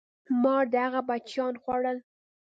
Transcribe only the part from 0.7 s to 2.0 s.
د هغه بچیان خوړل.